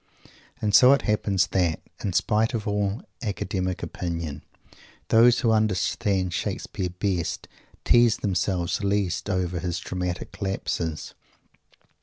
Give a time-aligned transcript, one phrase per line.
[0.59, 4.41] And so it happens that, in spite of all academic opinion,
[5.09, 7.47] those who understand Shakespeare best
[7.85, 11.13] tease themselves least over his dramatic lapses.